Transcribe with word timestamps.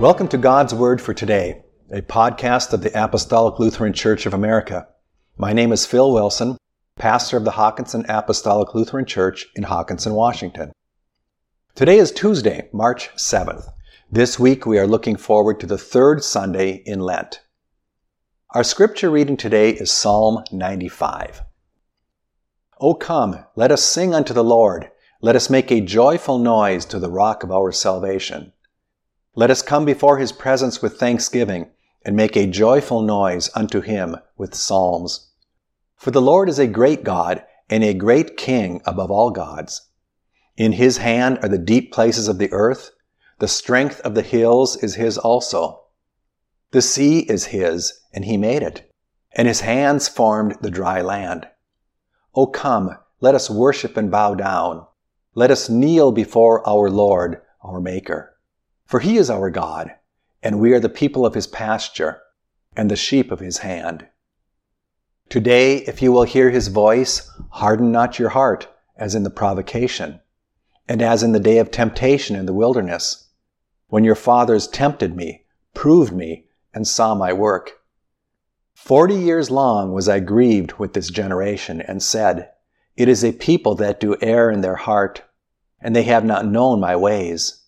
Welcome 0.00 0.26
to 0.28 0.38
God's 0.38 0.74
Word 0.74 1.00
for 1.00 1.14
Today, 1.14 1.62
a 1.88 2.02
podcast 2.02 2.72
of 2.72 2.82
the 2.82 2.90
Apostolic 3.00 3.60
Lutheran 3.60 3.92
Church 3.92 4.26
of 4.26 4.34
America. 4.34 4.88
My 5.38 5.52
name 5.52 5.70
is 5.70 5.86
Phil 5.86 6.12
Wilson, 6.12 6.58
pastor 6.96 7.36
of 7.36 7.44
the 7.44 7.52
Hockinson 7.52 8.04
Apostolic 8.08 8.74
Lutheran 8.74 9.04
Church 9.04 9.46
in 9.54 9.62
Hockinson, 9.62 10.14
Washington. 10.14 10.72
Today 11.76 11.98
is 11.98 12.10
Tuesday, 12.10 12.68
March 12.72 13.08
7th. 13.14 13.68
This 14.10 14.36
week 14.36 14.66
we 14.66 14.80
are 14.80 14.86
looking 14.86 15.14
forward 15.14 15.60
to 15.60 15.66
the 15.66 15.78
third 15.78 16.24
Sunday 16.24 16.82
in 16.84 16.98
Lent. 16.98 17.42
Our 18.50 18.64
scripture 18.64 19.10
reading 19.10 19.36
today 19.36 19.70
is 19.70 19.92
Psalm 19.92 20.42
95. 20.50 21.42
O 22.80 22.94
come, 22.94 23.44
let 23.54 23.70
us 23.70 23.84
sing 23.84 24.12
unto 24.12 24.34
the 24.34 24.42
Lord. 24.42 24.90
Let 25.20 25.36
us 25.36 25.48
make 25.48 25.70
a 25.70 25.80
joyful 25.80 26.40
noise 26.40 26.84
to 26.86 26.98
the 26.98 27.12
rock 27.12 27.44
of 27.44 27.52
our 27.52 27.70
salvation. 27.70 28.52
Let 29.36 29.50
us 29.50 29.62
come 29.62 29.84
before 29.84 30.18
his 30.18 30.30
presence 30.30 30.80
with 30.80 30.96
thanksgiving 30.98 31.70
and 32.04 32.14
make 32.14 32.36
a 32.36 32.46
joyful 32.46 33.02
noise 33.02 33.50
unto 33.54 33.80
him 33.80 34.16
with 34.36 34.54
psalms. 34.54 35.30
For 35.96 36.12
the 36.12 36.22
Lord 36.22 36.48
is 36.48 36.60
a 36.60 36.68
great 36.68 37.02
God 37.02 37.44
and 37.68 37.82
a 37.82 37.94
great 37.94 38.36
King 38.36 38.80
above 38.84 39.10
all 39.10 39.30
gods. 39.30 39.88
In 40.56 40.72
his 40.72 40.98
hand 40.98 41.40
are 41.42 41.48
the 41.48 41.58
deep 41.58 41.92
places 41.92 42.28
of 42.28 42.38
the 42.38 42.52
earth. 42.52 42.92
The 43.40 43.48
strength 43.48 44.00
of 44.02 44.14
the 44.14 44.22
hills 44.22 44.76
is 44.76 44.94
his 44.94 45.18
also. 45.18 45.82
The 46.70 46.82
sea 46.82 47.20
is 47.20 47.46
his, 47.46 48.00
and 48.12 48.24
he 48.24 48.36
made 48.36 48.62
it, 48.62 48.88
and 49.32 49.48
his 49.48 49.62
hands 49.62 50.06
formed 50.06 50.58
the 50.60 50.70
dry 50.70 51.00
land. 51.00 51.48
O 52.36 52.46
come, 52.46 52.96
let 53.20 53.34
us 53.34 53.50
worship 53.50 53.96
and 53.96 54.12
bow 54.12 54.36
down. 54.36 54.86
Let 55.34 55.50
us 55.50 55.68
kneel 55.68 56.12
before 56.12 56.68
our 56.68 56.88
Lord, 56.88 57.42
our 57.62 57.80
Maker. 57.80 58.33
For 58.86 59.00
he 59.00 59.16
is 59.16 59.30
our 59.30 59.50
God, 59.50 59.94
and 60.42 60.60
we 60.60 60.72
are 60.74 60.80
the 60.80 60.88
people 60.88 61.24
of 61.24 61.34
his 61.34 61.46
pasture, 61.46 62.20
and 62.76 62.90
the 62.90 62.96
sheep 62.96 63.30
of 63.30 63.40
his 63.40 63.58
hand. 63.58 64.06
Today, 65.30 65.78
if 65.78 66.02
you 66.02 66.12
will 66.12 66.24
hear 66.24 66.50
his 66.50 66.68
voice, 66.68 67.30
harden 67.50 67.90
not 67.90 68.18
your 68.18 68.28
heart, 68.28 68.68
as 68.96 69.14
in 69.14 69.22
the 69.22 69.30
provocation, 69.30 70.20
and 70.86 71.00
as 71.00 71.22
in 71.22 71.32
the 71.32 71.40
day 71.40 71.58
of 71.58 71.70
temptation 71.70 72.36
in 72.36 72.44
the 72.44 72.52
wilderness, 72.52 73.30
when 73.88 74.04
your 74.04 74.14
fathers 74.14 74.68
tempted 74.68 75.16
me, 75.16 75.46
proved 75.72 76.12
me, 76.12 76.46
and 76.74 76.86
saw 76.86 77.14
my 77.14 77.32
work. 77.32 77.72
Forty 78.74 79.14
years 79.14 79.50
long 79.50 79.92
was 79.92 80.08
I 80.08 80.20
grieved 80.20 80.74
with 80.74 80.92
this 80.92 81.08
generation, 81.08 81.80
and 81.80 82.02
said, 82.02 82.50
It 82.96 83.08
is 83.08 83.24
a 83.24 83.32
people 83.32 83.74
that 83.76 83.98
do 83.98 84.16
err 84.20 84.50
in 84.50 84.60
their 84.60 84.76
heart, 84.76 85.22
and 85.80 85.96
they 85.96 86.02
have 86.02 86.24
not 86.24 86.46
known 86.46 86.80
my 86.80 86.94
ways 86.94 87.63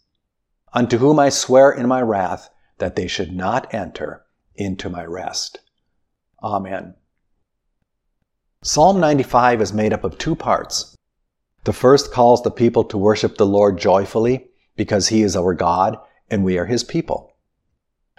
unto 0.77 0.99
whom 0.99 1.19
I 1.19 1.31
swear 1.31 1.71
in 1.73 1.89
my 1.89 2.03
wrath 2.03 2.51
that 2.77 2.97
they 2.97 3.07
should 3.07 3.33
not 3.33 3.73
enter 3.73 4.27
into 4.57 4.91
my 4.91 5.07
rest. 5.07 5.59
Amen. 6.43 6.95
Psalm 8.63 9.01
95 9.01 9.63
is 9.63 9.73
made 9.73 9.95
up 9.95 10.05
of 10.05 10.19
two 10.19 10.37
parts. 10.37 10.95
The 11.65 11.73
first 11.73 12.13
calls 12.13 12.43
the 12.43 12.51
people 12.51 12.85
to 12.85 12.99
worship 12.99 13.39
the 13.39 13.47
Lord 13.47 13.79
joyfully 13.79 14.49
because 14.77 15.09
he 15.09 15.23
is 15.23 15.35
our 15.35 15.55
God 15.55 15.97
and 16.31 16.45
we 16.45 16.59
are 16.59 16.67
his 16.67 16.85
people. 16.85 17.33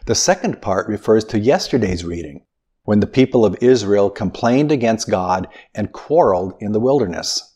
The 0.07 0.15
second 0.15 0.59
part 0.59 0.87
refers 0.87 1.25
to 1.25 1.39
yesterday's 1.39 2.03
reading 2.03 2.43
when 2.85 3.01
the 3.01 3.05
people 3.05 3.45
of 3.45 3.61
Israel 3.61 4.09
complained 4.09 4.71
against 4.71 5.11
God 5.11 5.47
and 5.75 5.91
quarreled 5.91 6.55
in 6.59 6.71
the 6.71 6.79
wilderness. 6.79 7.53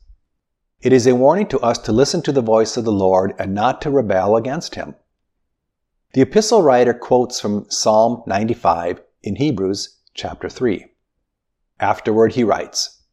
It 0.81 0.93
is 0.93 1.05
a 1.05 1.15
warning 1.15 1.45
to 1.49 1.59
us 1.59 1.77
to 1.77 1.91
listen 1.91 2.23
to 2.23 2.31
the 2.31 2.41
voice 2.41 2.75
of 2.75 2.85
the 2.85 2.91
Lord 2.91 3.35
and 3.37 3.53
not 3.53 3.83
to 3.83 3.91
rebel 3.91 4.35
against 4.35 4.73
him. 4.73 4.95
The 6.13 6.19
epistle 6.19 6.61
writer 6.61 6.93
quotes 6.93 7.39
from 7.39 7.67
Psalm 7.69 8.21
95 8.27 9.01
in 9.23 9.37
Hebrews 9.37 9.95
chapter 10.13 10.49
3. 10.49 10.85
Afterward 11.79 12.33
he 12.33 12.43
writes, 12.43 13.03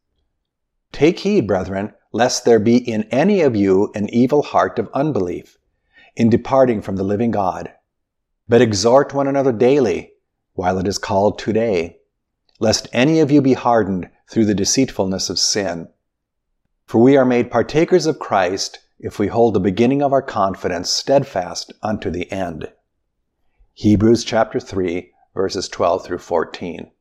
Take 0.91 1.19
heed, 1.19 1.47
brethren, 1.47 1.93
lest 2.11 2.43
there 2.43 2.59
be 2.59 2.75
in 2.75 3.03
any 3.03 3.39
of 3.39 3.55
you 3.55 3.89
an 3.95 4.09
evil 4.09 4.41
heart 4.41 4.77
of 4.79 4.89
unbelief, 4.93 5.57
in 6.17 6.29
departing 6.29 6.81
from 6.81 6.97
the 6.97 7.05
living 7.05 7.31
God. 7.31 7.71
But 8.49 8.61
exhort 8.61 9.13
one 9.13 9.27
another 9.27 9.53
daily, 9.53 10.11
while 10.55 10.77
it 10.77 10.85
is 10.85 10.97
called 10.97 11.39
today, 11.39 11.99
lest 12.59 12.89
any 12.91 13.21
of 13.21 13.31
you 13.31 13.41
be 13.41 13.53
hardened 13.53 14.09
through 14.29 14.43
the 14.43 14.53
deceitfulness 14.53 15.29
of 15.29 15.39
sin. 15.39 15.87
For 16.85 17.01
we 17.01 17.15
are 17.15 17.23
made 17.23 17.49
partakers 17.49 18.05
of 18.05 18.19
Christ 18.19 18.79
if 18.99 19.19
we 19.19 19.27
hold 19.27 19.53
the 19.53 19.61
beginning 19.61 20.01
of 20.01 20.11
our 20.11 20.21
confidence 20.21 20.89
steadfast 20.89 21.71
unto 21.81 22.09
the 22.09 22.29
end. 22.29 22.69
Hebrews 23.81 24.25
chapter 24.25 24.59
3, 24.59 25.09
verses 25.33 25.69
12 25.69 26.05
through 26.05 26.17
14. 26.17 26.91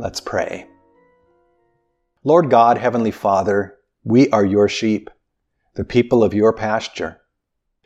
Let's 0.00 0.20
pray. 0.20 0.66
Lord 2.24 2.50
God, 2.50 2.78
Heavenly 2.78 3.12
Father, 3.12 3.76
we 4.02 4.28
are 4.30 4.44
your 4.44 4.68
sheep, 4.68 5.08
the 5.76 5.84
people 5.84 6.24
of 6.24 6.34
your 6.34 6.52
pasture. 6.52 7.20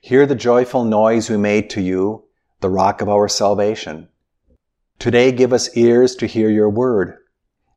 Hear 0.00 0.24
the 0.24 0.34
joyful 0.34 0.84
noise 0.84 1.28
we 1.28 1.36
made 1.36 1.68
to 1.68 1.82
you, 1.82 2.24
the 2.60 2.70
rock 2.70 3.02
of 3.02 3.10
our 3.10 3.28
salvation. 3.28 4.08
Today 4.98 5.32
give 5.32 5.52
us 5.52 5.76
ears 5.76 6.16
to 6.16 6.24
hear 6.24 6.48
your 6.48 6.70
word 6.70 7.18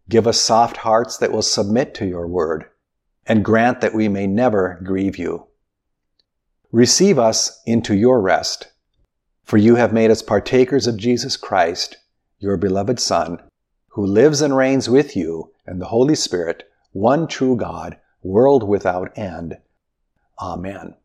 Give 0.07 0.25
us 0.27 0.39
soft 0.39 0.77
hearts 0.77 1.17
that 1.17 1.33
will 1.33 1.41
submit 1.41 1.93
to 1.95 2.05
your 2.05 2.25
word, 2.25 2.67
and 3.25 3.43
grant 3.43 3.81
that 3.81 3.93
we 3.93 4.07
may 4.07 4.27
never 4.27 4.79
grieve 4.81 5.17
you. 5.17 5.47
Receive 6.73 7.19
us 7.19 7.61
into 7.67 7.93
your 7.93 8.19
rest, 8.19 8.71
for 9.43 9.57
you 9.57 9.75
have 9.75 9.93
made 9.93 10.09
us 10.09 10.23
partakers 10.23 10.87
of 10.87 10.97
Jesus 10.97 11.37
Christ, 11.37 11.97
your 12.39 12.57
beloved 12.57 12.99
Son, 12.99 13.39
who 13.89 14.03
lives 14.03 14.41
and 14.41 14.57
reigns 14.57 14.89
with 14.89 15.15
you 15.15 15.51
and 15.67 15.79
the 15.79 15.85
Holy 15.85 16.15
Spirit, 16.15 16.67
one 16.91 17.27
true 17.27 17.55
God, 17.55 17.97
world 18.23 18.67
without 18.67 19.15
end. 19.15 19.59
Amen. 20.41 20.95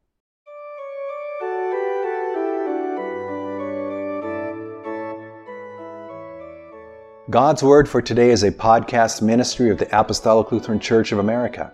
God's 7.28 7.62
Word 7.62 7.90
for 7.90 8.00
Today 8.00 8.30
is 8.30 8.42
a 8.42 8.50
podcast 8.50 9.20
ministry 9.20 9.68
of 9.68 9.76
the 9.76 10.00
Apostolic 10.00 10.50
Lutheran 10.50 10.80
Church 10.80 11.12
of 11.12 11.18
America. 11.18 11.70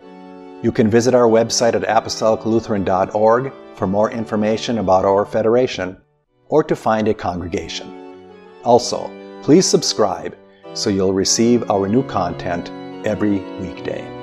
You 0.64 0.72
can 0.72 0.90
visit 0.90 1.14
our 1.14 1.28
website 1.28 1.74
at 1.74 1.82
apostoliclutheran.org 1.82 3.52
for 3.74 3.86
more 3.86 4.10
information 4.10 4.78
about 4.78 5.04
our 5.04 5.26
federation 5.26 5.96
or 6.48 6.62
to 6.64 6.76
find 6.76 7.08
a 7.08 7.14
congregation. 7.14 8.30
Also, 8.64 9.10
please 9.42 9.66
subscribe 9.66 10.36
so 10.74 10.90
you'll 10.90 11.12
receive 11.12 11.70
our 11.70 11.88
new 11.88 12.02
content 12.04 12.70
every 13.06 13.38
weekday. 13.60 14.13